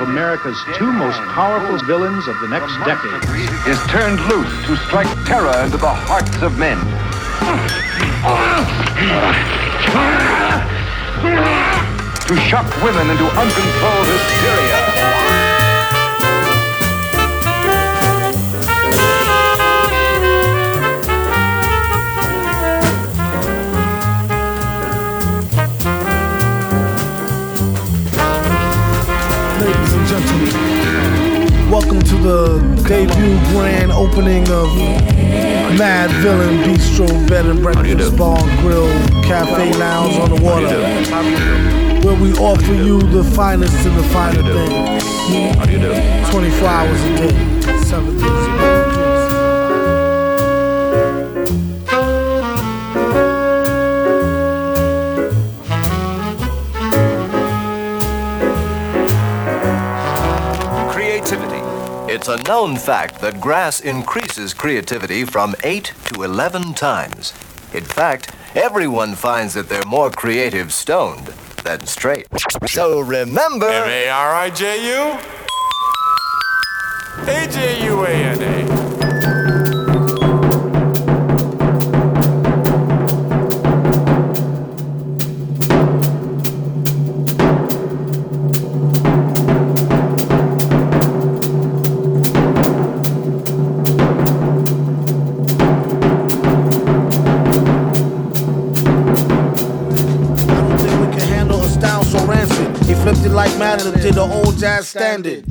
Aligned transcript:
America's 0.00 0.64
two 0.76 0.90
most 0.90 1.18
powerful 1.34 1.76
villains 1.86 2.26
of 2.26 2.40
the 2.40 2.48
next 2.48 2.72
decade. 2.84 3.22
Is 3.68 3.78
turned 3.88 4.18
loose 4.28 4.66
to 4.66 4.76
strike 4.76 5.08
terror 5.26 5.62
into 5.64 5.76
the 5.76 5.92
hearts 5.92 6.40
of 6.40 6.58
men. 6.58 6.78
To 12.28 12.36
shock 12.48 12.66
women 12.82 13.10
into 13.10 13.24
uncontrolled 13.24 14.06
hysteria. 14.06 14.93
Welcome 30.14 32.00
to 32.00 32.16
the 32.18 32.58
debut 32.86 33.36
grand 33.50 33.90
opening 33.90 34.42
of 34.48 34.68
Mad 35.76 36.08
Villain 36.22 36.58
Bistro 36.58 37.08
Bed 37.28 37.46
and 37.46 37.60
Breakfast 37.60 38.16
Bar 38.16 38.38
Grill 38.60 38.86
Cafe 39.24 39.76
Lounge 39.76 40.14
on 40.18 40.30
the 40.30 40.40
water, 40.40 40.80
where 42.06 42.14
we 42.14 42.32
offer 42.34 42.74
you 42.74 43.00
the 43.02 43.24
finest 43.24 43.84
of 43.84 43.96
the 43.96 44.04
finer 44.04 44.40
things. 44.40 45.02
How 45.56 45.66
do 45.66 45.72
you 45.72 45.78
do? 45.80 45.92
24 46.30 46.68
hours 46.68 47.02
a 47.02 47.16
day, 47.16 47.82
seven 47.82 48.16
days 48.16 48.22
a 48.22 48.52
week. 48.52 48.63
It's 62.14 62.28
a 62.28 62.40
known 62.44 62.76
fact 62.76 63.20
that 63.22 63.40
grass 63.40 63.80
increases 63.80 64.54
creativity 64.54 65.24
from 65.24 65.56
8 65.64 65.92
to 66.12 66.22
11 66.22 66.74
times. 66.74 67.32
In 67.72 67.82
fact, 67.82 68.32
everyone 68.54 69.16
finds 69.16 69.52
that 69.54 69.68
they're 69.68 69.84
more 69.84 70.12
creative 70.12 70.72
stoned 70.72 71.26
than 71.64 71.84
straight. 71.88 72.28
So 72.68 73.00
remember. 73.00 73.66
M 73.66 73.88
A 73.88 74.08
R 74.10 74.32
I 74.32 74.50
J 74.50 74.86
U 74.94 75.18
A 77.26 77.48
J 77.48 77.84
U 77.84 78.04
A 78.04 78.08
N 78.08 78.70
A. 78.70 78.73
flipped 103.04 103.26
it 103.26 103.32
like 103.32 103.54
Madeline 103.58 104.00
did 104.00 104.14
the 104.14 104.22
old 104.22 104.56
jazz 104.56 104.88
standard. 104.88 105.44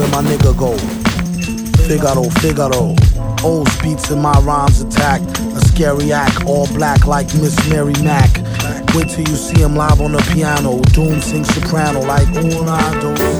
Where 0.00 0.08
my 0.08 0.22
nigga 0.22 0.56
go? 0.56 0.72
Figaro, 1.86 2.24
Figaro. 2.40 2.96
Old 3.44 3.68
beats 3.82 4.10
in 4.10 4.20
my 4.20 4.32
rhymes 4.40 4.80
attack. 4.80 5.20
A 5.20 5.60
scary 5.60 6.12
act, 6.12 6.44
all 6.46 6.66
black 6.68 7.06
like 7.06 7.26
Miss 7.34 7.56
Mary 7.68 7.94
Mack. 8.02 8.30
Wait 8.94 9.08
till 9.08 9.28
you 9.28 9.36
see 9.36 9.60
him 9.60 9.76
live 9.76 10.00
on 10.00 10.12
the 10.12 10.22
piano. 10.32 10.80
Doom 10.94 11.20
sings 11.20 11.52
soprano 11.54 12.00
like 12.00 12.28
una, 12.28 12.78
dos, 13.00 13.39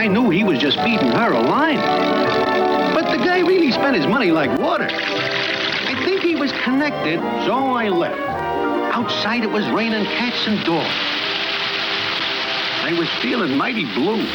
I 0.00 0.06
knew 0.06 0.30
he 0.30 0.44
was 0.44 0.58
just 0.58 0.80
feeding 0.80 1.12
her 1.12 1.32
a 1.32 1.42
line. 1.42 1.76
But 2.94 3.10
the 3.10 3.18
guy 3.18 3.40
really 3.40 3.70
spent 3.70 3.94
his 3.94 4.06
money 4.06 4.30
like 4.30 4.58
water. 4.58 4.88
I 4.90 6.02
think 6.06 6.22
he 6.22 6.34
was 6.36 6.50
connected, 6.52 7.20
so 7.44 7.74
I 7.74 7.90
left. 7.90 8.18
Outside 8.94 9.42
it 9.42 9.50
was 9.50 9.68
raining 9.68 10.06
cats 10.06 10.46
and 10.46 10.64
dogs. 10.64 10.88
I 12.82 12.96
was 12.98 13.10
feeling 13.20 13.58
mighty 13.58 13.84
blue. 13.92 14.26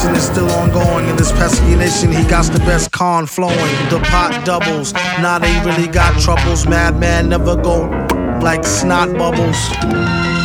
Investigation 0.00 0.16
is 0.16 0.24
still 0.24 0.50
ongoing 0.60 1.08
in 1.08 1.16
this 1.16 1.32
pesky 1.32 1.76
nation. 1.76 2.10
He 2.10 2.24
got 2.28 2.46
the 2.52 2.58
best 2.60 2.90
con 2.92 3.26
flowing. 3.26 3.56
The 3.90 4.00
pot 4.10 4.44
doubles. 4.44 4.92
Now 5.20 5.38
they 5.38 5.52
really 5.64 5.88
got 5.88 6.20
troubles. 6.20 6.66
Madman 6.66 7.28
never 7.28 7.56
go 7.56 7.88
like 8.42 8.64
snot 8.64 9.16
bubbles. 9.16 10.39